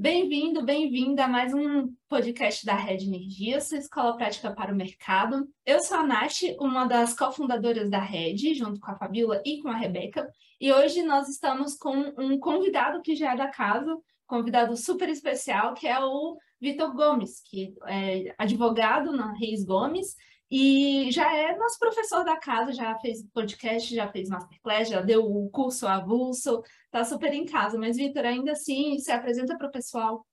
[0.00, 5.48] Bem-vindo, bem-vinda a mais um podcast da Rede Energia, sua escola prática para o mercado.
[5.66, 9.68] Eu sou a Nath, uma das cofundadoras da Rede, junto com a Fabiola e com
[9.68, 10.30] a Rebeca,
[10.60, 15.74] e hoje nós estamos com um convidado que já é da casa, convidado super especial,
[15.74, 20.14] que é o Vitor Gomes, que é advogado na Reis Gomes
[20.50, 25.24] e já é nosso professor da casa, já fez podcast, já fez masterclass, já deu
[25.24, 27.78] o curso avulso, tá super em casa.
[27.78, 30.26] Mas, Vitor, ainda assim, se apresenta para o pessoal.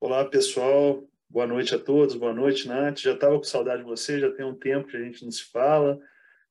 [0.00, 1.02] Olá, pessoal.
[1.28, 2.14] Boa noite a todos.
[2.14, 2.98] Boa noite, Nath.
[2.98, 5.42] Já estava com saudade de você, já tem um tempo que a gente não se
[5.44, 5.98] fala,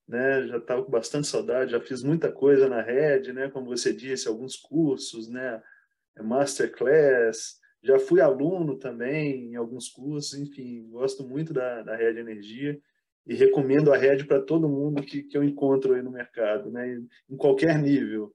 [0.06, 0.46] né?
[0.48, 3.50] Já estava com bastante saudade, já fiz muita coisa na rede, né?
[3.50, 5.64] Como você disse, alguns cursos, né?
[6.22, 12.80] Masterclass, já fui aluno também em alguns cursos, enfim, gosto muito da, da Rede Energia
[13.28, 16.98] e recomendo a Rede para todo mundo que, que eu encontro aí no mercado, né?
[17.30, 18.34] em qualquer nível,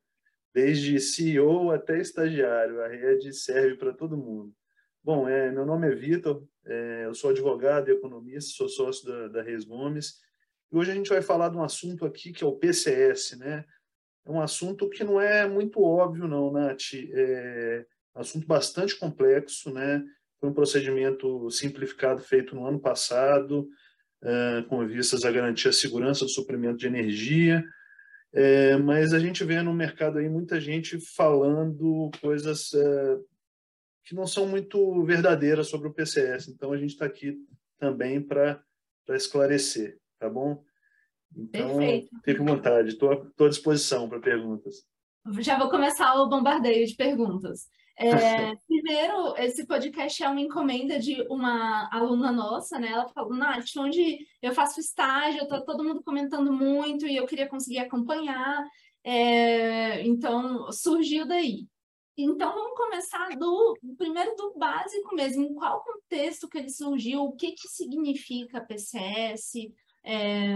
[0.53, 4.53] desde CEO até estagiário, a Rede serve para todo mundo.
[5.03, 9.29] Bom, é, meu nome é Vitor, é, eu sou advogado e economista, sou sócio da,
[9.29, 10.21] da Reis Gomes,
[10.71, 13.65] e hoje a gente vai falar de um assunto aqui que é o PCS, né?
[14.27, 16.93] É um assunto que não é muito óbvio, não, Nath.
[16.95, 17.87] É,
[18.21, 20.03] assunto bastante complexo, né?
[20.41, 23.69] Foi um procedimento simplificado feito no ano passado,
[24.23, 27.65] uh, com vistas a garantir a segurança do suprimento de energia,
[28.33, 33.25] é, mas a gente vê no mercado aí muita gente falando coisas uh,
[34.05, 36.49] que não são muito verdadeiras sobre o PCS.
[36.49, 37.39] Então a gente está aqui
[37.79, 38.63] também para
[39.11, 40.63] esclarecer, tá bom?
[41.37, 42.11] Então, Perfeito.
[42.25, 44.87] fique à vontade, estou à disposição para perguntas.
[45.41, 47.69] Já vou começar o bombardeio de perguntas.
[47.99, 52.93] É, primeiro, esse podcast é uma encomenda de uma aluna nossa, né?
[52.93, 57.49] Ela falou, Nath, onde eu faço estágio, tá todo mundo comentando muito e eu queria
[57.49, 58.65] conseguir acompanhar.
[59.03, 61.67] É, então, surgiu daí.
[62.17, 65.45] Então, vamos começar do primeiro do básico mesmo.
[65.45, 67.23] Em qual contexto que ele surgiu?
[67.23, 69.55] O que, que significa PCS?
[70.05, 70.55] É,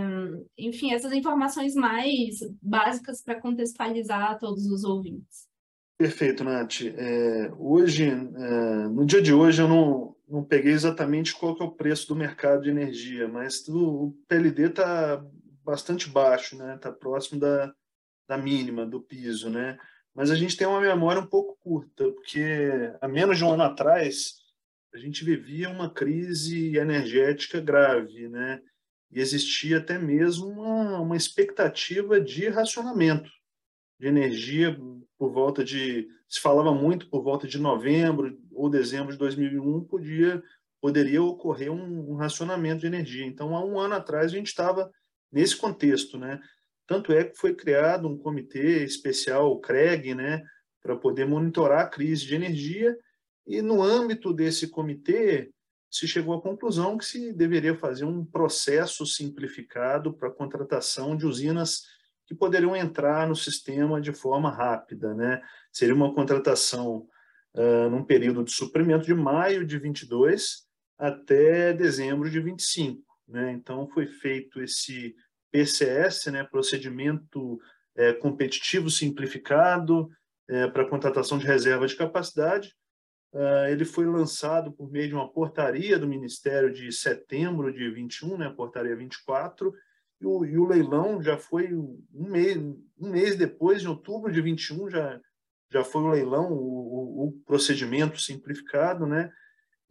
[0.56, 5.52] enfim, essas informações mais básicas para contextualizar todos os ouvintes.
[6.03, 6.81] Perfeito, Nath.
[6.83, 11.65] É, hoje, é, no dia de hoje, eu não, não peguei exatamente qual que é
[11.65, 15.25] o preço do mercado de energia, mas o PLD está
[15.65, 16.75] bastante baixo, né?
[16.75, 17.73] Está próximo da,
[18.27, 19.79] da mínima, do piso, né?
[20.13, 23.63] Mas a gente tem uma memória um pouco curta, porque há menos de um ano
[23.63, 24.41] atrás
[24.93, 28.61] a gente vivia uma crise energética grave, né?
[29.09, 33.31] E existia até mesmo uma, uma expectativa de racionamento
[34.01, 34.77] de energia
[35.22, 40.43] por volta de se falava muito por volta de novembro ou dezembro de 2001 podia
[40.81, 43.25] poderia ocorrer um, um racionamento de energia.
[43.25, 44.91] Então, há um ano atrás a gente estava
[45.31, 46.41] nesse contexto, né?
[46.88, 50.43] Tanto é que foi criado um comitê especial, o CREG, né,
[50.83, 52.99] para poder monitorar a crise de energia.
[53.47, 55.53] E no âmbito desse comitê
[55.89, 61.27] se chegou à conclusão que se deveria fazer um processo simplificado para a contratação de
[61.27, 61.84] usinas
[62.32, 65.15] que poderiam entrar no sistema de forma rápida.
[65.15, 65.43] Né?
[65.70, 67.06] Seria uma contratação
[67.54, 70.66] uh, num período de suprimento de maio de 22
[70.98, 73.03] até dezembro de 25.
[73.28, 73.53] Né?
[73.53, 75.15] Então, foi feito esse
[75.50, 76.44] PCS, né?
[76.44, 77.60] procedimento
[77.94, 80.09] é, competitivo simplificado
[80.48, 82.75] é, para contratação de reserva de capacidade.
[83.34, 88.37] Uh, ele foi lançado por meio de uma portaria do Ministério de setembro de 21,
[88.37, 88.53] né?
[88.54, 89.72] portaria 24,
[90.22, 94.41] e o, e o leilão já foi um mês, um mês depois, em outubro de
[94.41, 95.21] 21, já,
[95.71, 99.33] já foi o leilão, o, o procedimento simplificado, né?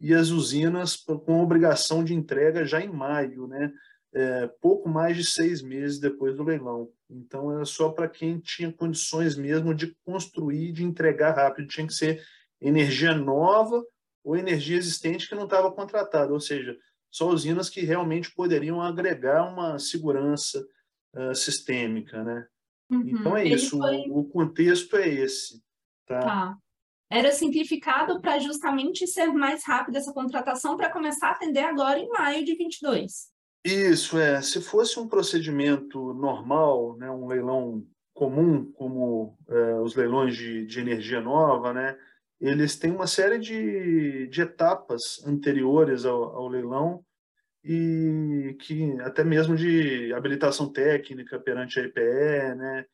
[0.00, 3.72] E as usinas com obrigação de entrega já em maio, né?
[4.14, 6.88] É, pouco mais de seis meses depois do leilão.
[7.10, 11.68] Então, era só para quem tinha condições mesmo de construir, de entregar rápido.
[11.68, 12.22] Tinha que ser
[12.60, 13.82] energia nova
[14.24, 16.32] ou energia existente que não estava contratada.
[16.32, 16.76] Ou seja,
[17.12, 20.66] só usinas que realmente poderiam agregar uma segurança
[21.14, 22.46] uh, sistêmica, né?
[22.90, 23.02] Uhum.
[23.06, 24.04] Então é Ele isso, foi...
[24.08, 25.62] o, contexto é esse.
[26.06, 26.20] Tá?
[26.20, 26.58] tá.
[27.10, 32.08] Era simplificado para justamente ser mais rápida essa contratação para começar a atender agora em
[32.08, 33.30] maio de 22.
[33.62, 34.40] Isso, é.
[34.40, 40.80] Se fosse um procedimento normal, né, um leilão comum, como é, os leilões de, de
[40.80, 41.96] energia nova, né,
[42.42, 47.04] eles têm uma série de, de etapas anteriores ao, ao leilão
[47.64, 52.84] e que até mesmo de habilitação técnica perante a EPE, né,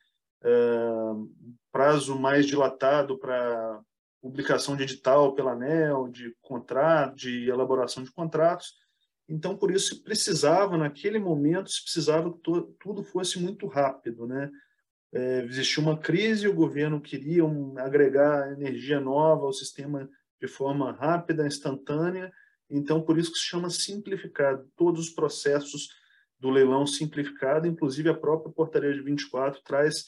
[0.44, 1.30] uh,
[1.72, 3.80] prazo mais dilatado para
[4.20, 8.74] publicação de edital pela ANEL, de contrato, de elaboração de contratos.
[9.26, 12.38] Então, por isso, precisava, naquele momento, se precisava que
[12.80, 14.50] tudo fosse muito rápido, né?
[15.12, 20.08] É, existiu uma crise, o governo queria um, agregar energia nova ao sistema
[20.40, 22.32] de forma rápida, instantânea,
[22.70, 24.68] então por isso que se chama simplificado.
[24.76, 25.88] Todos os processos
[26.38, 30.04] do leilão simplificado, inclusive a própria portaria de 24 traz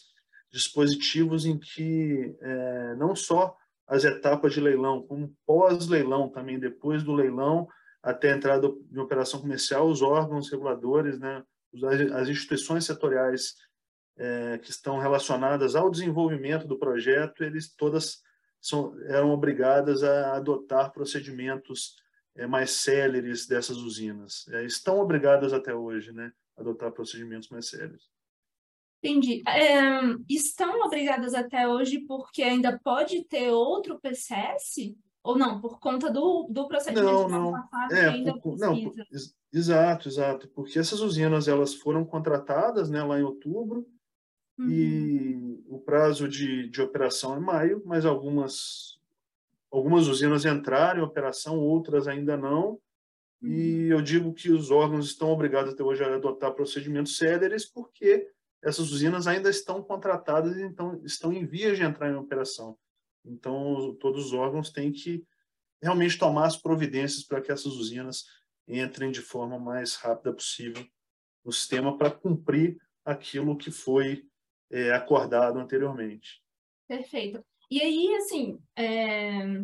[0.52, 3.56] dispositivos em que é, não só
[3.86, 7.66] as etapas de leilão, como pós-leilão também, depois do leilão
[8.02, 11.42] até a entrada de operação comercial, os órgãos reguladores, né,
[12.14, 13.54] as instituições setoriais
[14.16, 18.22] é, que estão relacionadas ao desenvolvimento do projeto, eles todas
[18.60, 21.96] são, eram obrigadas a adotar procedimentos
[22.36, 24.46] é, mais céleres dessas usinas.
[24.48, 28.08] É, estão obrigadas até hoje né, a adotar procedimentos mais céleres.
[29.02, 29.42] Entendi.
[30.28, 34.94] Estão obrigadas até hoje porque ainda pode ter outro PCS?
[35.22, 37.68] Ou não, por conta do, do procedimento não, não.
[37.90, 38.74] É, ainda por, não,
[39.52, 40.48] exato, exato.
[40.48, 43.86] Porque essas usinas elas foram contratadas né, lá em outubro
[44.62, 44.70] uhum.
[44.70, 48.98] e o prazo de, de operação é maio, mas algumas,
[49.70, 52.80] algumas usinas entraram em operação, outras ainda não.
[53.42, 53.48] Uhum.
[53.48, 58.28] E eu digo que os órgãos estão obrigados até hoje a adotar procedimentos céleres porque
[58.62, 62.76] essas usinas ainda estão contratadas e então estão em vias de entrar em operação.
[63.24, 65.24] Então, todos os órgãos têm que
[65.82, 68.24] realmente tomar as providências para que essas usinas
[68.68, 70.86] entrem de forma mais rápida possível
[71.44, 74.26] no sistema para cumprir aquilo que foi
[74.70, 76.42] é, acordado anteriormente.
[76.88, 77.44] Perfeito.
[77.70, 79.62] E aí, assim, é,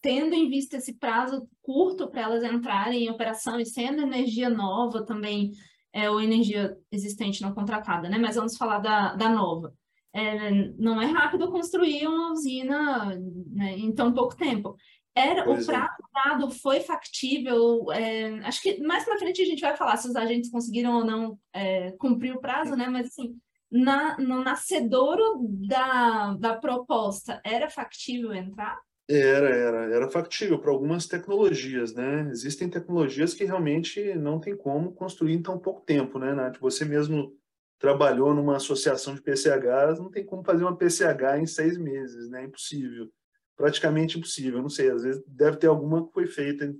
[0.00, 5.04] tendo em vista esse prazo curto para elas entrarem em operação e sendo energia nova
[5.04, 5.52] também
[5.92, 8.18] é, ou energia existente não contratada, né?
[8.18, 9.72] Mas vamos falar da, da nova.
[10.12, 13.16] É, não é rápido construir uma usina
[13.52, 14.76] né, em tão pouco tempo.
[15.14, 15.64] Era, o é.
[15.64, 17.90] prazo dado foi factível.
[17.92, 21.04] É, acho que mais para frente a gente vai falar se os agentes conseguiram ou
[21.04, 22.88] não é, cumprir o prazo, né?
[22.88, 23.36] Mas assim,
[23.70, 28.78] na, no nascedouro da, da proposta, era factível entrar?
[29.08, 32.28] Era, era, era factível para algumas tecnologias, né?
[32.30, 36.58] Existem tecnologias que realmente não tem como construir em tão pouco tempo, né, Nath?
[36.60, 37.36] Você mesmo
[37.78, 42.44] trabalhou numa associação de PCHs, não tem como fazer uma PCH em seis meses, né?
[42.44, 43.10] Impossível,
[43.56, 44.62] praticamente impossível.
[44.62, 46.72] Não sei, às vezes deve ter alguma que foi feita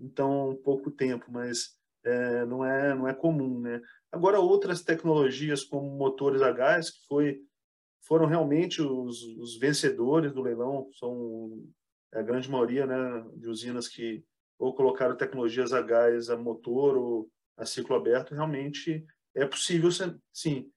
[0.00, 3.80] em tão pouco tempo, mas é, não é não é comum, né?
[4.12, 7.40] Agora outras tecnologias como motores a gás que foi
[8.06, 11.64] foram realmente os, os vencedores do leilão, são
[12.14, 14.24] a grande maioria né, de usinas que
[14.58, 19.04] ou colocaram tecnologias a gás, a motor ou a ciclo aberto, realmente
[19.34, 19.90] é possível
[20.32, 20.70] sim,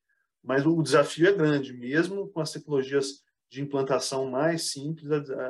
[0.44, 5.10] mas o desafio é grande, mesmo com as tecnologias de implantação mais simples,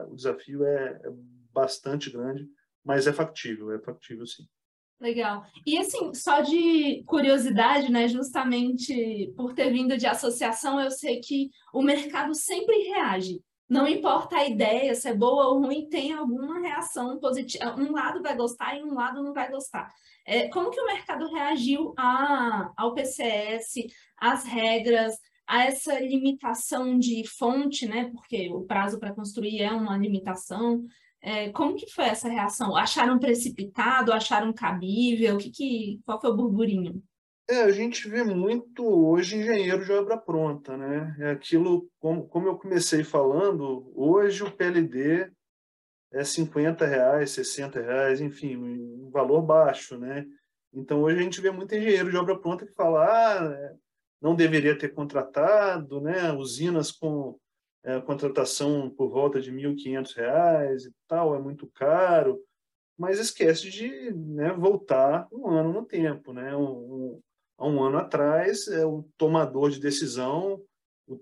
[0.10, 1.10] o desafio é, é
[1.52, 2.48] bastante grande,
[2.84, 4.48] mas é factível, é factível sim.
[5.00, 5.46] Legal.
[5.66, 11.50] E assim, só de curiosidade, né, justamente por ter vindo de associação, eu sei que
[11.74, 13.42] o mercado sempre reage.
[13.70, 17.76] Não importa a ideia, se é boa ou ruim, tem alguma reação positiva.
[17.78, 19.88] Um lado vai gostar e um lado não vai gostar.
[20.26, 23.76] É, como que o mercado reagiu a, ao PCS,
[24.18, 25.16] às regras,
[25.48, 28.10] a essa limitação de fonte, né?
[28.12, 30.84] Porque o prazo para construir é uma limitação.
[31.22, 32.76] É, como que foi essa reação?
[32.76, 34.14] Acharam precipitado?
[34.14, 35.38] Acharam cabível?
[35.38, 37.04] Que que, qual foi o burburinho?
[37.50, 41.16] É, a gente vê muito hoje engenheiro de obra pronta, né?
[41.20, 45.32] É aquilo, como, como eu comecei falando, hoje o PLD
[46.12, 50.26] é 50 reais, 60 reais, enfim, um valor baixo, né?
[50.72, 53.76] Então hoje a gente vê muito engenheiro de obra pronta que fala, ah,
[54.22, 56.32] não deveria ter contratado, né?
[56.32, 57.36] Usinas com
[57.84, 62.40] é, contratação por volta de R$ 1.500 e tal, é muito caro,
[62.98, 66.34] mas esquece de né, voltar um ano no tempo.
[66.34, 66.56] Né?
[66.56, 67.22] Um, um,
[67.58, 70.62] há um ano atrás, é, o tomador de decisão,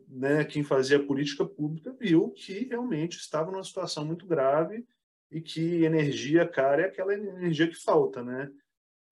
[0.07, 4.85] né, quem fazia política pública, viu que realmente estava numa situação muito grave
[5.31, 8.23] e que energia cara é aquela energia que falta.
[8.23, 8.49] Né?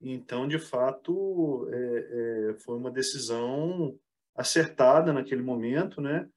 [0.02, 3.98] Então, de fato, é, é, foi uma decisão
[4.36, 6.28] acertada naquele momento, né?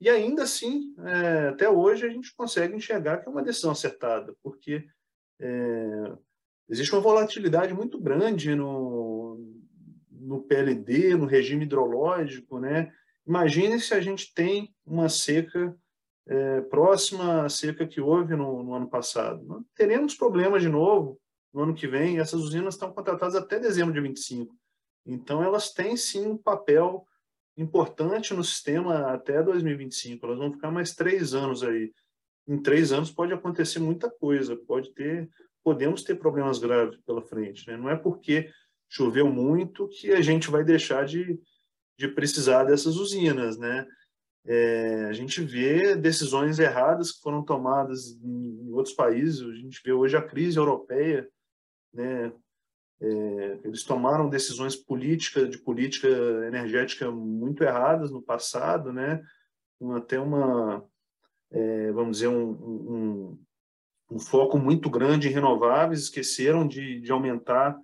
[0.00, 4.34] E ainda assim, é, até hoje, a gente consegue enxergar que é uma decisão acertada,
[4.42, 4.86] porque
[5.40, 6.12] é,
[6.68, 9.40] existe uma volatilidade muito grande no,
[10.10, 12.60] no PLD, no regime hidrológico.
[12.60, 12.92] Né?
[13.26, 15.76] Imagine se a gente tem uma seca
[16.28, 19.44] é, próxima à seca que houve no, no ano passado.
[19.44, 21.20] Nós teremos problemas de novo
[21.52, 22.18] no ano que vem.
[22.18, 24.54] Essas usinas estão contratadas até dezembro de 25.
[25.04, 27.06] Então, elas têm sim um papel
[27.58, 30.24] importante no sistema até 2025.
[30.24, 31.92] Elas vão ficar mais três anos aí.
[32.46, 35.28] Em três anos pode acontecer muita coisa, pode ter,
[35.62, 37.66] podemos ter problemas graves pela frente.
[37.66, 37.76] Né?
[37.76, 38.50] Não é porque
[38.88, 41.38] choveu muito que a gente vai deixar de,
[41.98, 43.86] de precisar dessas usinas, né?
[44.46, 49.42] É, a gente vê decisões erradas que foram tomadas em, em, outros países.
[49.42, 51.28] A gente vê hoje a crise europeia,
[51.92, 52.32] né?
[53.00, 56.08] É, eles tomaram decisões políticas de política
[56.46, 59.22] energética muito erradas no passado, né?
[59.96, 60.84] Até uma,
[61.52, 63.38] é, vamos dizer, um, um,
[64.10, 67.78] um, foco muito grande em renováveis, esqueceram de, de aumentar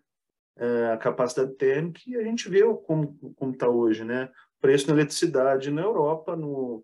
[0.57, 3.17] é, a capacidade térmica e a gente vê como
[3.53, 4.29] está hoje, né?
[4.65, 6.83] preço na eletricidade na Europa no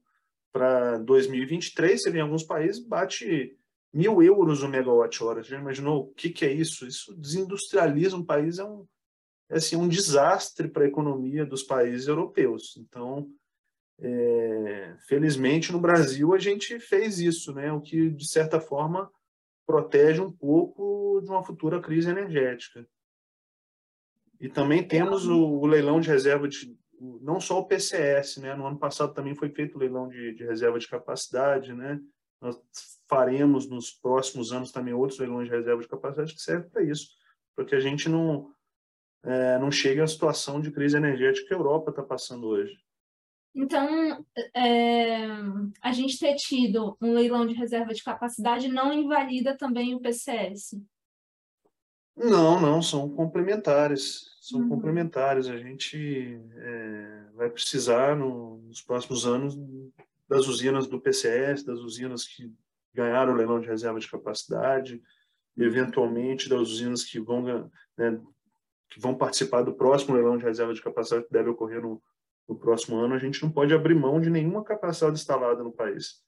[0.53, 3.57] para 2023, você vê em alguns países bate
[3.93, 5.43] mil euros o megawatt-hora.
[5.43, 6.87] Já imaginou o que, que é isso?
[6.87, 8.87] Isso desindustrializa um país, é um,
[9.49, 12.77] é, assim, um desastre para a economia dos países europeus.
[12.77, 13.29] Então,
[13.99, 17.73] é, felizmente, no Brasil, a gente fez isso, né?
[17.73, 19.11] o que, de certa forma,
[19.67, 22.87] protege um pouco de uma futura crise energética.
[24.41, 26.75] E também temos o, o leilão de reserva de,
[27.21, 28.55] não só o PCS, né?
[28.55, 32.01] No ano passado também foi feito o leilão de, de reserva de capacidade, né?
[32.41, 32.59] Nós
[33.11, 37.09] faremos nos próximos anos também outros leilões de reserva de capacidade que servem para isso,
[37.57, 38.55] para que a gente não
[39.25, 42.79] é, não chegue à situação de crise energética que a Europa está passando hoje.
[43.53, 44.25] Então,
[44.55, 45.27] é,
[45.83, 50.81] a gente ter tido um leilão de reserva de capacidade não invalida também o PCS?
[52.17, 54.31] Não, não, são complementares.
[54.41, 54.69] São uhum.
[54.69, 55.49] complementares.
[55.49, 59.59] A gente é, vai precisar, no, nos próximos anos,
[60.29, 62.53] das usinas do PCS, das usinas que
[62.95, 65.03] ganharam o leilão de reserva de capacidade,
[65.57, 67.43] e eventualmente das usinas que vão,
[67.97, 68.21] né,
[68.89, 72.03] que vão participar do próximo leilão de reserva de capacidade que deve ocorrer no,
[72.49, 73.15] no próximo ano.
[73.15, 76.23] A gente não pode abrir mão de nenhuma capacidade instalada no país.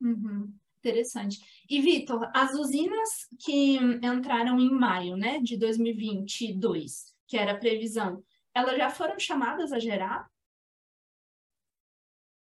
[0.00, 0.52] Uhum.
[0.78, 1.38] Interessante.
[1.68, 8.22] E, Vitor, as usinas que entraram em maio né, de 2022, que era a previsão,
[8.54, 10.30] elas já foram chamadas a gerar?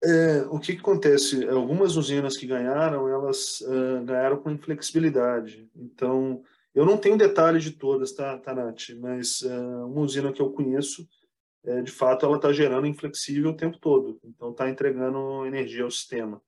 [0.04, 1.48] É, o que, que, acontece?
[1.48, 5.70] Algumas usinas que ganharam, elas uh, ganharam com inflexibilidade.
[5.76, 6.42] Então,
[6.74, 8.90] eu não tenho detalhes de todas, tá, tá Nath?
[8.98, 11.06] Mas uh, uma usina que eu conheço,
[11.64, 14.18] é, de fato, ela está gerando inflexível o tempo todo.
[14.24, 16.42] Então, está entregando energia ao sistema.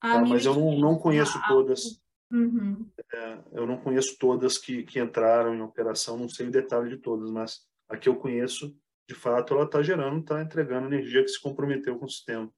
[0.00, 0.24] Tá?
[0.24, 2.00] Mas eu não, não conheço todas.
[2.30, 2.86] Uhum.
[3.12, 6.98] É, eu não conheço todas que, que entraram em operação, não sei o detalhe de
[6.98, 8.74] todas, mas a que eu conheço,
[9.08, 12.50] de fato, ela está gerando, está entregando energia que se comprometeu com o sistema.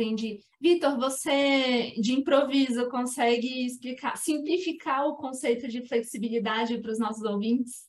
[0.00, 0.40] Entendi.
[0.58, 7.86] Vitor, você de improviso consegue explicar, simplificar o conceito de flexibilidade para os nossos ouvintes?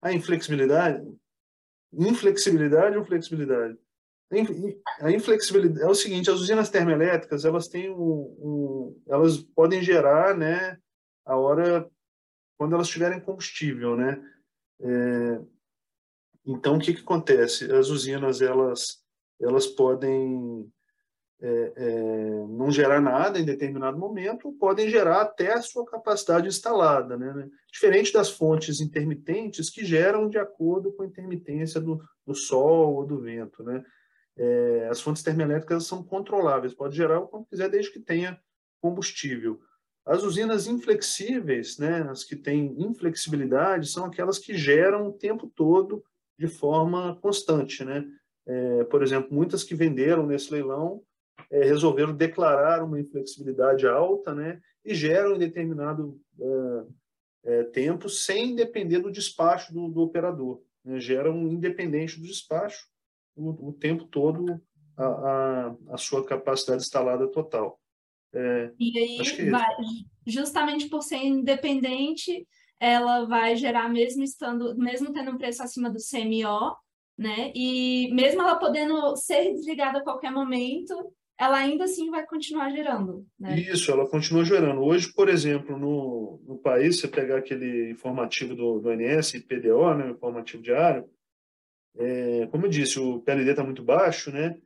[0.00, 1.06] A inflexibilidade?
[1.92, 3.76] Inflexibilidade ou flexibilidade?
[5.02, 10.34] A inflexibilidade é o seguinte: as usinas termoelétricas elas têm um, um, elas podem gerar,
[10.34, 10.78] né,
[11.26, 11.86] a hora
[12.56, 14.22] quando elas tiverem combustível, né?
[14.80, 15.40] É,
[16.46, 17.70] então o que que acontece?
[17.70, 19.02] As usinas elas
[19.38, 20.72] elas podem
[21.42, 27.16] é, é, não gerar nada em determinado momento, podem gerar até a sua capacidade instalada,
[27.16, 27.48] né?
[27.72, 33.04] Diferente das fontes intermitentes que geram de acordo com a intermitência do, do sol ou
[33.04, 33.84] do vento, né?
[34.36, 38.38] é, as fontes termoelétricas são controláveis, pode gerar o quanto quiser, desde que tenha
[38.80, 39.60] combustível.
[40.04, 46.02] As usinas inflexíveis, né, as que têm inflexibilidade, são aquelas que geram o tempo todo
[46.38, 47.84] de forma constante.
[47.84, 48.04] Né?
[48.46, 51.02] É, por exemplo, muitas que venderam nesse leilão
[51.50, 56.20] é, resolveram declarar uma inflexibilidade alta né, e geram em determinado
[57.44, 60.62] é, é tempo sem depender do despacho do, do operador.
[60.84, 60.98] Né?
[60.98, 62.86] Geram independente do despacho
[63.36, 64.60] o, o tempo todo
[64.96, 67.80] a, a, a, sua capacidade instalada total.
[68.34, 69.68] É, e aí, é vai,
[70.26, 72.46] justamente por ser independente,
[72.80, 76.74] ela vai gerar mesmo estando, mesmo tendo um preço acima do CMO,
[77.16, 77.52] né?
[77.54, 83.26] E mesmo ela podendo ser desligada a qualquer momento, ela ainda assim vai continuar gerando.
[83.38, 83.58] Né?
[83.58, 84.80] Isso, ela continua gerando.
[84.82, 90.10] Hoje, por exemplo, no, no país, você pegar aquele informativo do, do INS, PDO, né,
[90.10, 91.08] informativo diário,
[91.96, 94.58] é, como eu disse, o PLD está muito baixo, né?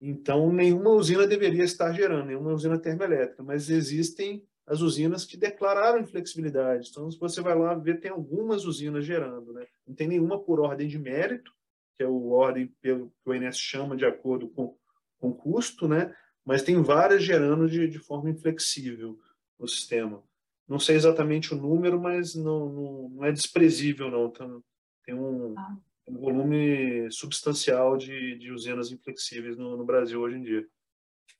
[0.00, 6.00] Então, nenhuma usina deveria estar gerando, nenhuma usina termoelétrica, mas existem as usinas que declararam
[6.00, 6.88] inflexibilidade.
[6.90, 9.64] Então, se você vai lá ver, tem algumas usinas gerando, né?
[9.86, 11.52] Não tem nenhuma por ordem de mérito,
[11.96, 14.76] que é o ordem que o INS chama de acordo com,
[15.18, 16.14] com custo, né?
[16.44, 19.18] Mas tem várias gerando de, de forma inflexível
[19.58, 20.22] no sistema.
[20.68, 24.26] Não sei exatamente o número, mas não, não, não é desprezível, não.
[24.26, 24.62] Então,
[25.04, 25.76] tem um, ah
[26.08, 30.66] um volume substancial de, de usinas inflexíveis no, no Brasil hoje em dia.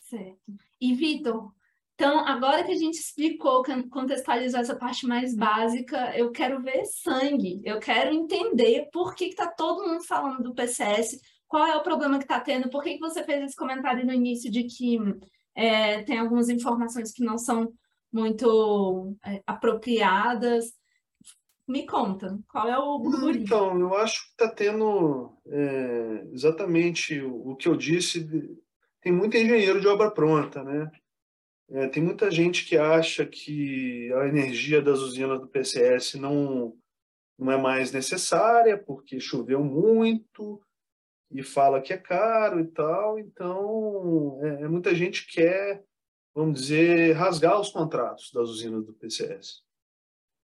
[0.01, 0.41] Certo.
[0.81, 1.53] E, Vitor,
[1.95, 7.63] então, agora que a gente explicou, contextualizou essa parte mais básica, eu quero ver sangue,
[7.65, 11.21] eu quero entender por que está todo mundo falando do PCS,
[11.57, 12.69] qual é o problema que está tendo?
[12.69, 14.99] Por que, que você fez esse comentário no início de que
[15.55, 17.73] é, tem algumas informações que não são
[18.13, 20.75] muito é, apropriadas?
[21.67, 23.43] Me conta, qual é o burburinho?
[23.43, 28.29] Então, eu acho que está tendo é, exatamente o, o, que eu disse.
[29.01, 30.91] Tem muito engenheiro de obra pronta, né?
[31.71, 36.77] É, tem muita gente que acha que a energia das usinas do PCS não,
[37.39, 40.61] não é mais necessária porque choveu muito
[41.31, 43.19] e fala que é caro e tal.
[43.19, 45.83] Então, é, é muita gente quer,
[46.35, 49.67] vamos dizer, rasgar os contratos das usinas do PCS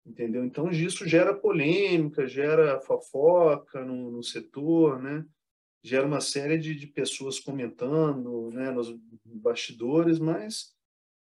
[0.06, 0.44] entendeu?
[0.44, 5.26] Então isso gera polêmica, gera fofoca no, no setor, né?
[5.84, 8.96] Gera uma série de, de pessoas comentando, né, nos
[9.26, 10.76] bastidores, mas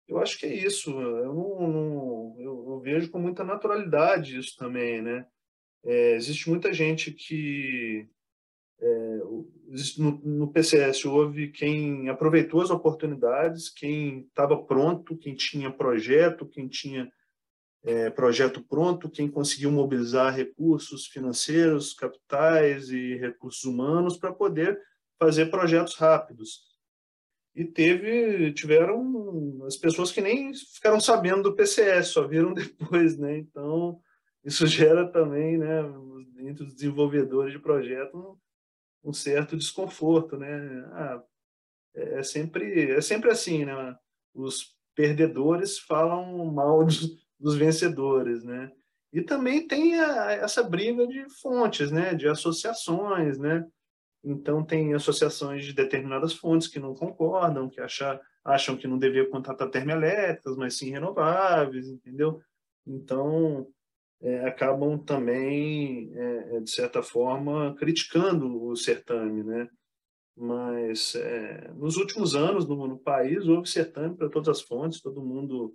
[0.07, 0.91] eu acho que é isso.
[0.91, 5.27] Eu não, não eu, eu, vejo com muita naturalidade isso também, né?
[5.85, 8.09] É, existe muita gente que
[8.81, 9.19] é,
[9.99, 16.69] no, no PCS houve quem aproveitou as oportunidades, quem estava pronto, quem tinha projeto, quem
[16.69, 17.11] tinha
[17.85, 24.79] é, projeto pronto, quem conseguiu mobilizar recursos financeiros, capitais e recursos humanos para poder
[25.19, 26.67] fazer projetos rápidos.
[27.55, 33.39] E teve, tiveram as pessoas que nem ficaram sabendo do PCS, só viram depois, né?
[33.39, 33.99] Então,
[34.45, 35.83] isso gera também, né,
[36.41, 38.39] entre os desenvolvedores de projeto,
[39.07, 40.49] um, certo desconforto, né?
[40.93, 41.23] Ah,
[41.95, 43.97] é, é sempre, é sempre assim, né?
[44.35, 48.71] Os perdedores falam mal de, dos vencedores, né?
[49.13, 52.15] E também tem a, essa briga de fontes, né?
[52.15, 53.67] De associações, né?
[54.25, 59.29] Então tem associações de determinadas fontes que não concordam, que acham, acham que não devia
[59.31, 62.41] contratar termoelétricas, mas sim renováveis, entendeu?
[62.85, 63.69] Então
[64.23, 69.69] é, acabam também, é, é de certa forma, criticando o certame, né?
[70.37, 75.25] Mas é, nos últimos anos no, no país houve certame para todas as fontes, todo
[75.25, 75.75] mundo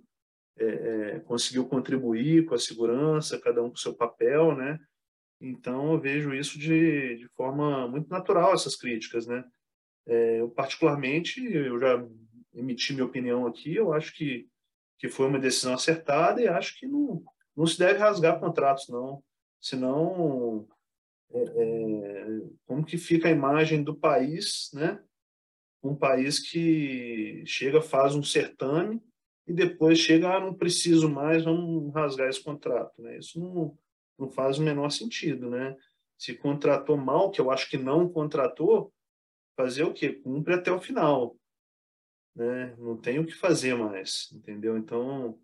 [0.56, 4.78] é, é, conseguiu contribuir com a segurança, cada um com seu papel, né?
[5.40, 9.44] Então eu vejo isso de, de forma muito natural essas críticas, né?
[10.06, 12.04] Eu particularmente eu já
[12.54, 14.48] emiti minha opinião aqui, eu acho que
[14.98, 17.24] que foi uma decisão acertada e acho que não
[17.56, 19.22] não se deve rasgar contratos não,
[19.60, 20.66] senão
[21.30, 25.02] é, é, como que fica a imagem do país, né?
[25.82, 29.02] Um país que chega faz um certame
[29.46, 33.02] e depois chega, ah, não preciso mais, vamos rasgar esse contrato.
[33.02, 33.18] Né?
[33.18, 33.76] Isso não,
[34.18, 35.50] não faz o menor sentido.
[35.50, 35.76] Né?
[36.16, 38.92] Se contratou mal, que eu acho que não contratou,
[39.56, 40.12] fazer o quê?
[40.12, 41.36] Cumpre até o final.
[42.36, 42.74] Né?
[42.78, 44.78] Não tem o que fazer mais, entendeu?
[44.78, 45.38] Então,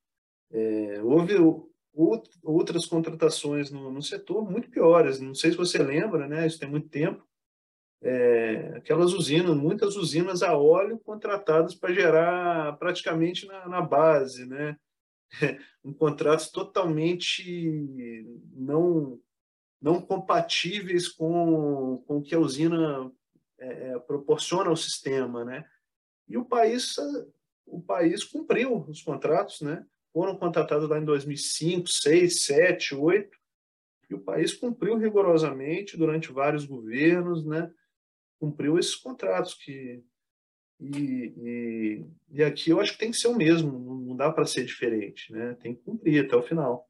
[0.53, 1.35] é, houve
[2.43, 5.21] outras contratações no, no setor muito piores.
[5.21, 6.47] Não sei se você lembra, né?
[6.47, 7.27] Isso tem muito tempo
[8.01, 14.77] é, aquelas usinas, muitas usinas a óleo contratadas para gerar praticamente na, na base, né?
[15.85, 19.21] um contratos totalmente não
[19.81, 23.13] não compatíveis com, com o que a usina
[23.61, 25.65] é, é proporciona ao sistema, né?
[26.29, 26.97] E o país
[27.65, 29.87] o país cumpriu os contratos, né?
[30.13, 33.39] Foram contratados lá em 2005, 6, 7, 8
[34.11, 37.71] e o país cumpriu rigorosamente durante vários governos, né?
[38.39, 40.03] cumpriu esses contratos que
[40.81, 44.47] e, e, e, aqui eu acho que tem que ser o mesmo, não dá para
[44.47, 45.55] ser diferente, né?
[45.55, 46.89] Tem que cumprir até o final.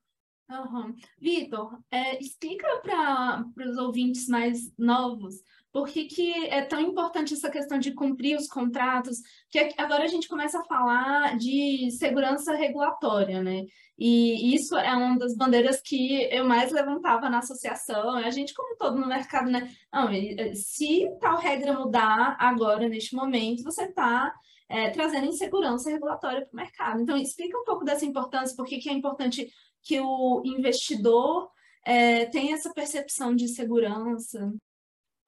[0.51, 0.95] Uhum.
[1.19, 7.51] Vitor, é, explica para os ouvintes mais novos por que, que é tão importante essa
[7.51, 9.19] questão de cumprir os contratos,
[9.51, 13.65] que agora a gente começa a falar de segurança regulatória, né?
[13.99, 18.77] E isso é uma das bandeiras que eu mais levantava na associação, a gente como
[18.77, 19.71] todo no mercado, né?
[19.93, 20.09] Não,
[20.55, 24.33] se tal regra mudar agora, neste momento, você está
[24.69, 27.01] é, trazendo insegurança regulatória para o mercado.
[27.01, 29.51] Então, explica um pouco dessa importância, por que é importante
[29.83, 31.51] que o investidor
[31.85, 34.53] é, tenha essa percepção de segurança.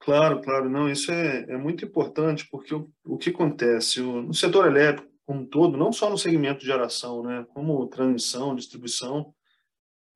[0.00, 4.34] Claro, claro, não, isso é, é muito importante, porque o, o que acontece o, no
[4.34, 9.32] setor elétrico como um todo, não só no segmento de geração, né, como transmissão, distribuição,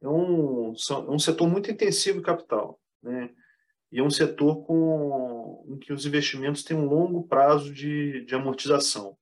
[0.03, 3.31] é um, é um setor muito intensivo em capital, né,
[3.93, 8.35] e é um setor com, em que os investimentos têm um longo prazo de, de
[8.35, 9.17] amortização.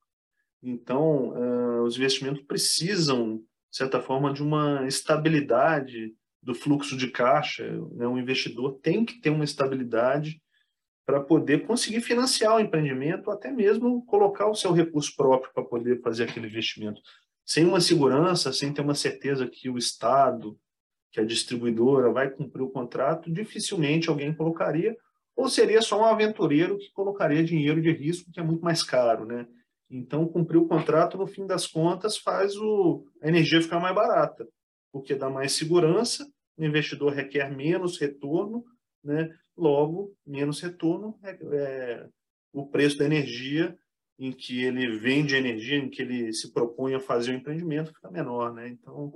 [0.63, 7.69] Então, uh, os investimentos precisam, de certa forma, de uma estabilidade do fluxo de caixa.
[7.93, 8.07] Né?
[8.07, 10.41] O investidor tem que ter uma estabilidade
[11.05, 16.01] para poder conseguir financiar o empreendimento, até mesmo colocar o seu recurso próprio para poder
[16.01, 17.01] fazer aquele investimento.
[17.45, 20.57] Sem uma segurança, sem ter uma certeza que o Estado,
[21.11, 24.97] que a distribuidora vai cumprir o contrato, dificilmente alguém colocaria,
[25.35, 29.27] ou seria só um aventureiro que colocaria dinheiro de risco, que é muito mais caro,
[29.27, 29.47] né?
[29.91, 34.49] Então, cumprir o contrato, no fim das contas, faz o, a energia ficar mais barata,
[34.91, 38.65] porque dá mais segurança, o investidor requer menos retorno,
[39.03, 39.35] né?
[39.57, 42.09] logo, menos retorno, é, é,
[42.53, 43.77] o preço da energia
[44.19, 48.11] em que ele vende energia, em que ele se propõe a fazer o empreendimento, fica
[48.11, 48.53] menor.
[48.53, 48.69] Né?
[48.69, 49.13] Então,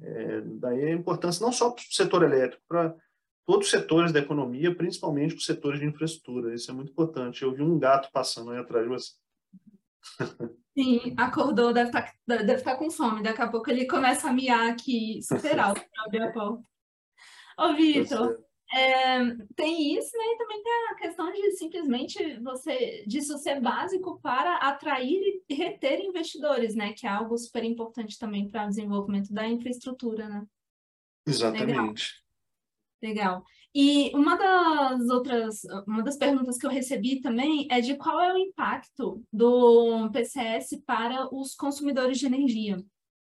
[0.00, 2.94] é, daí a importância não só para o setor elétrico, para
[3.44, 6.54] todos os setores da economia, principalmente para os setores de infraestrutura.
[6.54, 7.42] Isso é muito importante.
[7.42, 9.12] Eu vi um gato passando aí atrás de você.
[10.76, 13.22] Sim, acordou, deve estar, tá, deve estar tá com fome.
[13.22, 16.62] Daqui a pouco ele começa a miar aqui super alto abrir a porta.
[17.58, 18.38] Ô, Vitor,
[18.72, 19.18] é,
[19.54, 20.24] tem isso, né?
[20.24, 26.00] E também tem a questão de simplesmente você, disso ser básico para atrair e reter
[26.00, 26.92] investidores, né?
[26.92, 30.46] Que é algo super importante também para o desenvolvimento da infraestrutura, né?
[31.26, 31.66] Exatamente.
[31.66, 31.94] Legal.
[33.02, 33.44] Legal.
[33.74, 38.32] E uma das outras, uma das perguntas que eu recebi também é de qual é
[38.32, 42.82] o impacto do PCS para os consumidores de energia.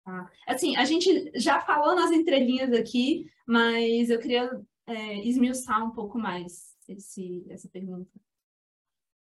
[0.04, 0.30] Tá?
[0.46, 4.50] Assim, a gente já falou nas entrelinhas aqui, mas eu queria
[4.86, 8.10] é, esmiuçar um pouco mais esse, essa pergunta.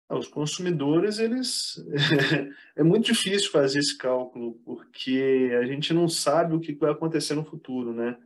[0.09, 1.83] Ah, os consumidores, eles.
[2.77, 7.35] é muito difícil fazer esse cálculo, porque a gente não sabe o que vai acontecer
[7.35, 8.18] no futuro, né?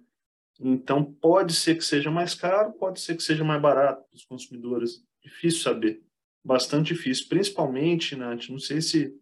[0.58, 4.24] Então, pode ser que seja mais caro, pode ser que seja mais barato para os
[4.24, 5.04] consumidores.
[5.22, 6.02] Difícil saber.
[6.42, 7.28] Bastante difícil.
[7.28, 9.14] Principalmente, Nath, não sei se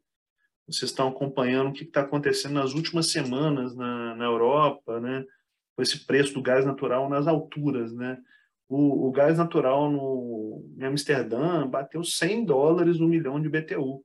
[0.67, 5.25] vocês estão acompanhando o que está acontecendo nas últimas semanas na, na Europa, né?
[5.77, 8.19] Com esse preço do gás natural nas alturas, né?
[8.69, 14.05] O, o gás natural no, em Amsterdã bateu 100 dólares um milhão de BTU.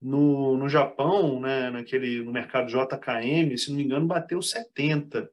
[0.00, 5.28] No, no Japão, né, naquele, no mercado JKM, se não me engano, bateu 70.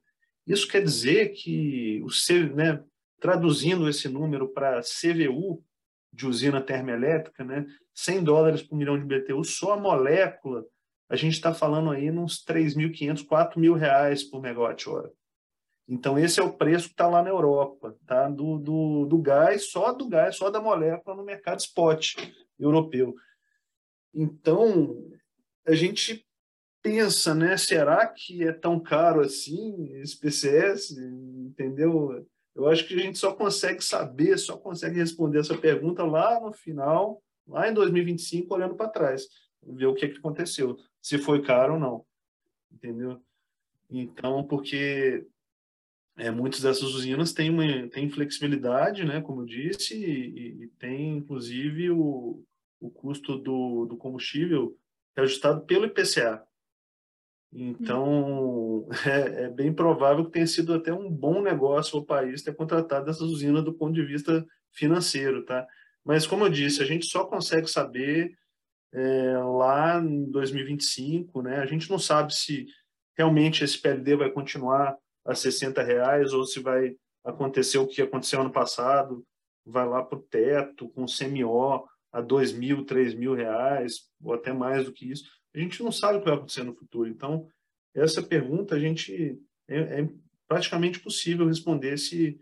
[0.46, 2.82] Isso quer dizer que, o C, né,
[3.20, 5.64] traduzindo esse número para CVU,
[6.12, 10.64] de usina termoelétrica, né, 100 dólares por milhão de BTU, só a molécula,
[11.08, 15.12] a gente está falando aí uns 3.500, 4.000 reais por megawatt-hora.
[15.88, 18.28] Então, esse é o preço que está lá na Europa, tá?
[18.28, 22.14] do, do, do gás, só do gás, só da molécula no mercado spot
[22.58, 23.14] europeu.
[24.12, 24.96] Então,
[25.64, 26.26] a gente
[26.82, 27.56] pensa, né?
[27.56, 30.92] Será que é tão caro assim esse PCS?
[30.92, 32.26] Entendeu?
[32.54, 36.52] Eu acho que a gente só consegue saber, só consegue responder essa pergunta lá no
[36.52, 39.28] final, lá em 2025, olhando para trás,
[39.62, 42.06] ver o que, que aconteceu, se foi caro ou não,
[42.72, 43.20] entendeu?
[43.90, 45.26] Então, porque
[46.16, 51.18] é, muitas dessas usinas têm, uma, têm flexibilidade, né, como eu disse, e, e tem,
[51.18, 52.42] inclusive, o,
[52.80, 54.76] o custo do, do combustível
[55.16, 56.46] é ajustado pelo IPCA,
[57.52, 62.54] então, é, é, bem provável que tenha sido até um bom negócio o país ter
[62.54, 65.66] contratado essas usinas do ponto de vista financeiro, tá?
[66.04, 68.36] Mas, como eu disse, a gente só consegue saber
[68.92, 71.58] é, lá em 2025, né?
[71.58, 72.66] A gente não sabe se
[73.16, 78.40] realmente esse PLD vai continuar a 60 reais ou se vai acontecer o que aconteceu
[78.40, 79.24] ano passado,
[79.64, 84.52] vai lá para o teto com CMO a 2 mil, 3 mil reais, ou até
[84.52, 85.24] mais do que isso
[85.56, 87.08] a gente não sabe o que vai acontecer no futuro.
[87.08, 87.48] Então,
[87.94, 90.08] essa pergunta a gente é, é
[90.46, 92.38] praticamente possível responder se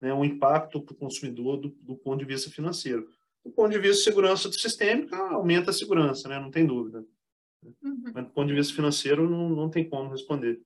[0.00, 3.06] né, um impacto para o consumidor do, do, ponto de vista financeiro.
[3.44, 7.04] Do ponto de vista de segurança sistêmica, aumenta a segurança, né, não tem dúvida.
[7.62, 8.12] Uhum.
[8.14, 10.58] Mas do ponto de vista financeiro, não, não tem como responder.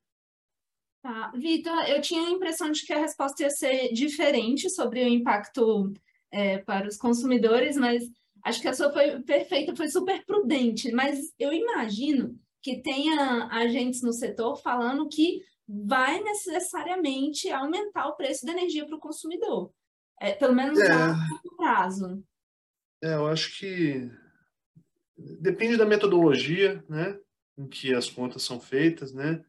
[1.02, 1.32] Tá.
[1.37, 5.92] Vitor, eu tinha a impressão de que a resposta ia ser diferente sobre o impacto
[6.30, 8.02] é, para os consumidores, mas
[8.44, 14.02] Acho que a sua foi perfeita, foi super prudente, mas eu imagino que tenha agentes
[14.02, 19.72] no setor falando que vai necessariamente aumentar o preço da energia para o consumidor,
[20.20, 20.88] é, pelo menos é,
[21.44, 22.24] no prazo.
[23.02, 24.11] É, eu acho que
[25.16, 27.18] depende da metodologia, né,
[27.56, 29.44] em que as contas são feitas, né,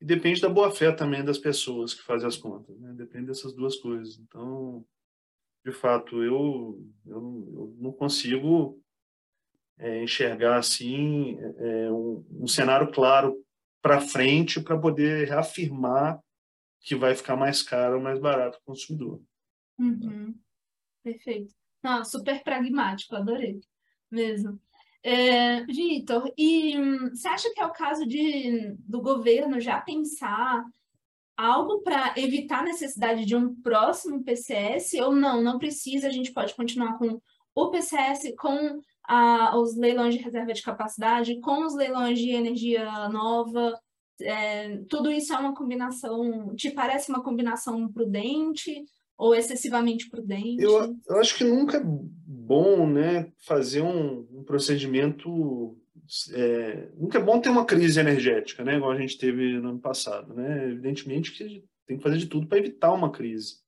[0.00, 3.52] e depende da boa fé também das pessoas que fazem as contas, né, depende dessas
[3.52, 4.18] duas coisas.
[4.18, 4.84] Então,
[5.64, 8.80] de fato, eu, eu, eu não consigo
[9.78, 13.36] é, enxergar assim é, um, um cenário claro
[13.82, 16.20] para frente para poder reafirmar
[16.80, 19.22] que vai ficar mais caro ou mais barato para o consumidor.
[19.78, 20.34] Uhum.
[21.02, 21.54] Perfeito.
[21.82, 23.60] Não, super pragmático, adorei
[24.10, 24.60] mesmo.
[25.02, 30.62] É, Vitor, e hum, você acha que é o caso de, do governo já pensar
[31.36, 36.32] algo para evitar a necessidade de um próximo PCS ou não, não precisa, a gente
[36.32, 37.18] pode continuar com
[37.54, 43.08] o PCS, com a, os leilões de reserva de capacidade, com os leilões de energia
[43.08, 43.80] nova,
[44.20, 48.84] é, tudo isso é uma combinação, te parece uma combinação prudente
[49.20, 50.62] ou excessivamente prudente?
[50.62, 55.76] Eu, eu acho que nunca é bom né, fazer um, um procedimento.
[56.32, 59.78] É, nunca é bom ter uma crise energética, né, igual a gente teve no ano
[59.78, 60.34] passado.
[60.34, 60.70] Né?
[60.70, 63.60] Evidentemente que tem que fazer de tudo para evitar uma crise.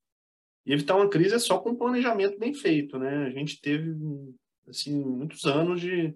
[0.65, 2.99] E evitar uma crise é só com um planejamento bem feito.
[2.99, 3.27] Né?
[3.27, 3.95] A gente teve
[4.67, 6.15] assim, muitos anos de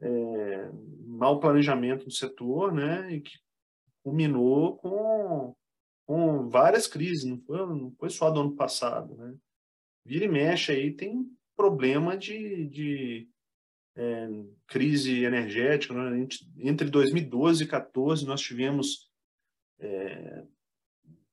[0.00, 0.70] é,
[1.06, 3.32] mau planejamento no setor, né, e que
[4.04, 5.56] culminou com,
[6.06, 9.34] com várias crises, não foi, não foi só do ano passado, né.
[10.04, 13.28] Vira e mexe aí tem problema de, de
[13.96, 14.28] é,
[14.66, 16.26] crise energética, né?
[16.58, 19.08] entre 2012 e 2014 nós tivemos
[19.80, 20.44] é,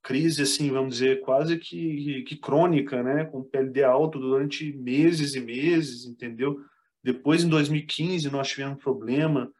[0.01, 5.39] crise, assim, vamos dizer, quase que, que crônica, né, com PLD alto durante meses e
[5.39, 6.60] meses, entendeu?
[7.03, 9.51] Depois, em 2015, nós tivemos problema.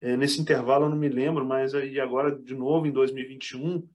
[0.00, 3.88] É, nesse intervalo, eu não me lembro, mas aí agora, de novo, em 2021.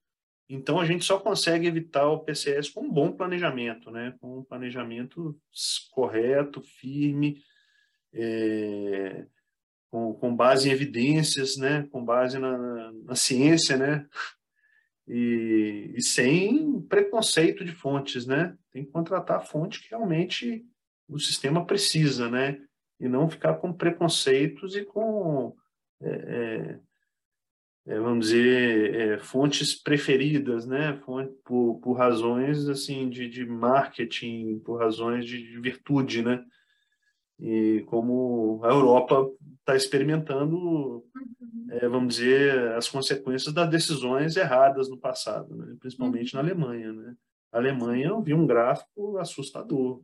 [0.53, 4.15] Então, a gente só consegue evitar o PCS com um bom planejamento, né?
[4.19, 5.39] com um planejamento
[5.91, 7.41] correto, firme,
[8.13, 9.25] é,
[9.89, 11.87] com, com, base em evidências, né?
[11.91, 14.07] com base na, na ciência, né?
[15.07, 18.57] E, e, sem preconceito de fontes, né?
[18.71, 20.65] Tem que contratar a fonte que realmente
[21.09, 22.61] o sistema precisa, né?
[23.03, 25.53] e não ficar com preconceitos e com,
[26.01, 26.79] é, é,
[27.85, 30.93] vamos dizer, é, fontes preferidas, né?
[31.43, 36.43] por, por razões assim de, de marketing, por razões de, de virtude, né?
[37.39, 39.27] E como a Europa
[39.59, 41.67] está experimentando, uhum.
[41.71, 45.75] é, vamos dizer, as consequências das decisões erradas no passado, né?
[45.79, 46.41] principalmente uhum.
[46.41, 46.93] na Alemanha.
[46.93, 47.15] Né?
[47.51, 50.01] A Alemanha, eu vi um gráfico assustador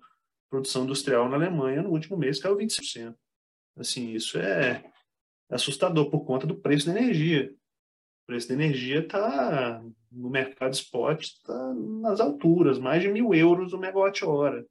[0.50, 3.15] produção industrial na Alemanha no último mês caiu 25%.
[3.78, 4.84] Assim, isso é
[5.50, 7.54] assustador por conta do preço da energia.
[8.30, 13.74] O preço da energia está no mercado spot está nas alturas, mais de mil euros
[13.74, 14.63] o megawatt-hora.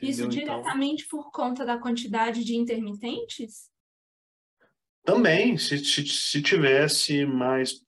[0.00, 3.70] Isso então diretamente então, por conta da quantidade de intermitentes?
[5.04, 7.84] Também, se, se, se tivesse mais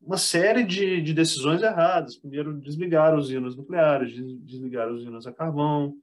[0.00, 2.16] uma série de, de decisões erradas.
[2.16, 5.94] Primeiro, desligar usinas nucleares, desligar usinas a carvão,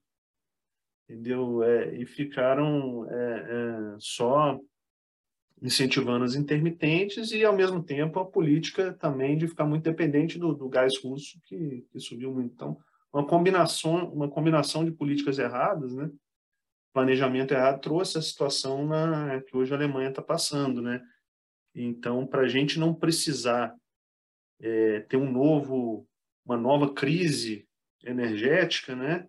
[1.09, 1.63] entendeu?
[1.63, 4.59] É, e ficaram é, é, só
[5.61, 10.53] incentivando as intermitentes e, ao mesmo tempo, a política também de ficar muito dependente do,
[10.53, 12.53] do gás russo, que, que, subiu muito.
[12.53, 12.77] Então,
[13.13, 16.09] uma combinação, uma combinação de políticas erradas, né?
[16.93, 20.81] planejamento errado, trouxe a situação na, que hoje a Alemanha está passando.
[20.81, 21.01] Né?
[21.73, 23.75] Então, para a gente não precisar
[24.61, 26.07] é, ter um novo,
[26.45, 27.67] uma nova crise
[28.03, 29.27] energética, né?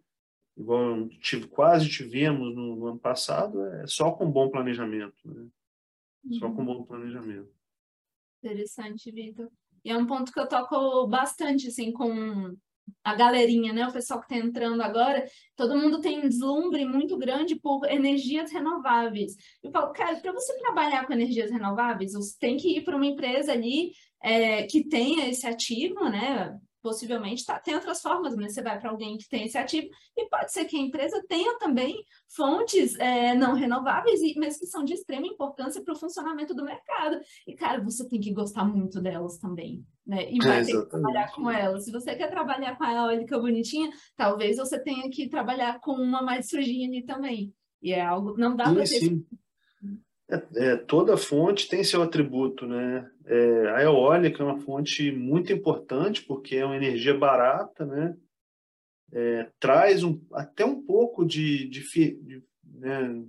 [0.56, 5.16] igual tive, quase tivemos no, no, ano passado, é só com bom planejamento.
[5.24, 5.48] Né?
[6.38, 6.64] Só com uhum.
[6.64, 7.50] bom planejamento.
[8.42, 9.50] Interessante, Vitor.
[9.84, 12.56] E é um ponto que eu toco bastante, assim, com
[13.02, 13.86] a galerinha, né?
[13.86, 18.52] O pessoal que está entrando agora, todo mundo tem um deslumbre muito grande por energias
[18.52, 19.34] renováveis.
[19.62, 23.06] Eu falo, cara, para você trabalhar com energias renováveis, você tem que ir para uma
[23.06, 26.58] empresa ali é, que tenha esse ativo, né?
[26.86, 30.28] Possivelmente tá, tem outras formas, mas você vai para alguém que tem esse ativo, e
[30.28, 34.94] pode ser que a empresa tenha também fontes é, não renováveis, mas que são de
[34.94, 37.18] extrema importância para o funcionamento do mercado.
[37.44, 40.32] E, cara, você tem que gostar muito delas também, né?
[40.32, 41.84] E vai é, ter que trabalhar com elas.
[41.84, 46.22] Se você quer trabalhar com a eólica bonitinha, talvez você tenha que trabalhar com uma
[46.22, 47.52] mais sujinha ali também.
[47.82, 49.20] E é algo, não dá para ter...
[50.28, 53.08] É, é, toda fonte tem seu atributo, né?
[53.24, 58.16] É, a eólica é uma fonte muito importante porque é uma energia barata, né?
[59.12, 63.24] É, traz um, até um pouco de, de, de né?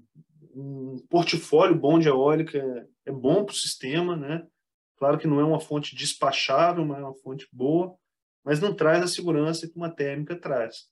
[0.56, 4.46] um portfólio bom de eólica é, é bom para o sistema, né?
[4.98, 7.96] Claro que não é uma fonte despachável, mas é uma fonte boa,
[8.44, 10.88] mas não traz a segurança que uma térmica traz.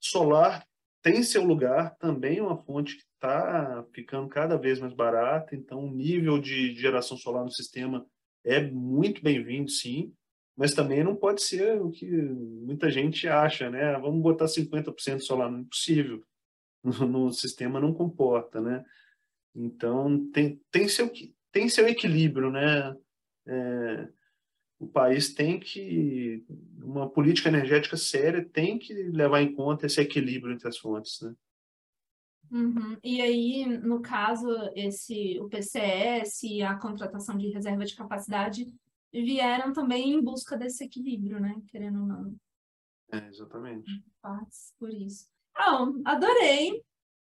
[0.00, 0.66] Solar
[1.02, 5.84] tem seu lugar, também é uma fonte que está ficando cada vez mais barata, então
[5.86, 8.06] o nível de geração solar no sistema
[8.44, 10.12] é muito bem-vindo, sim,
[10.56, 13.94] mas também não pode ser o que muita gente acha, né?
[13.94, 16.22] Ah, vamos botar 50% solar, não é possível.
[16.86, 18.84] No, no, sistema não comporta, né?
[19.52, 21.10] Então tem, tem, seu,
[21.50, 22.94] tem seu equilíbrio, né?
[23.44, 24.08] É,
[24.78, 26.44] o país tem que
[26.82, 31.34] uma política energética séria tem que levar em conta esse equilíbrio entre as fontes, né?
[32.50, 32.96] Uhum.
[33.02, 38.72] E aí, no caso, esse o PCS e a contratação de reserva de capacidade
[39.12, 41.60] vieram também em busca desse equilíbrio, né?
[41.68, 42.36] Querendo ou não.
[43.10, 43.90] É, exatamente.
[44.78, 45.26] Por isso.
[45.54, 46.82] Ah, adorei.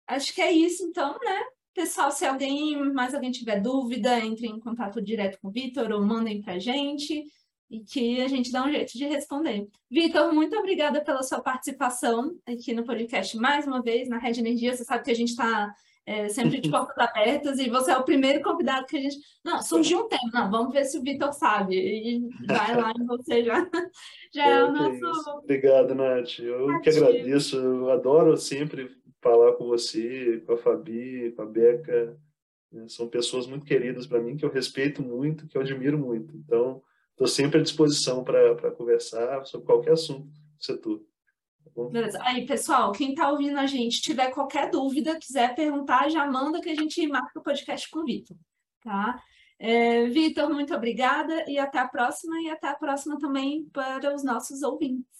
[0.07, 1.45] Acho que é isso, então, né?
[1.75, 6.03] Pessoal, se alguém, mais alguém tiver dúvida, entre em contato direto com o Vitor ou
[6.05, 7.25] mandem pra gente.
[7.71, 9.69] e que a gente dá um jeito de responder.
[9.89, 14.75] Vitor, muito obrigada pela sua participação aqui no podcast mais uma vez, na Rede Energia.
[14.75, 15.73] Você sabe que a gente está
[16.05, 19.19] é, sempre de portas abertas e você é o primeiro convidado que a gente.
[19.45, 21.77] Não, surgiu um tema, não, vamos ver se o Vitor sabe.
[21.77, 23.65] E vai lá e você já,
[24.35, 25.31] já é, é o nosso.
[25.39, 26.41] Obrigado, Nath.
[26.41, 26.81] Eu Ativo.
[26.81, 32.19] que agradeço, eu adoro sempre falar com você, com a Fabi, com a Beca.
[32.73, 32.89] Né?
[32.89, 36.37] São pessoas muito queridas para mim, que eu respeito muito, que eu admiro muito.
[36.37, 41.03] Então, estou sempre à disposição para conversar sobre qualquer assunto do setor.
[41.75, 42.19] Tá Beleza.
[42.23, 46.71] Aí, pessoal, quem está ouvindo a gente, tiver qualquer dúvida, quiser perguntar, já manda que
[46.71, 48.37] a gente marca o podcast com o Vitor,
[48.83, 49.21] tá?
[49.59, 54.25] É, Vitor, muito obrigada e até a próxima, e até a próxima também para os
[54.25, 55.20] nossos ouvintes.